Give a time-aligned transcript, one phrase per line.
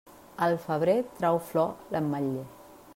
[0.45, 2.47] El febrer trau flor l'ametller.